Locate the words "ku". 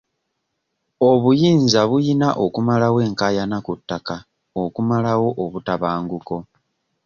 3.65-3.73